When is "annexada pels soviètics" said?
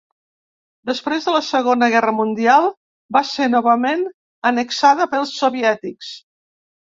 4.51-6.11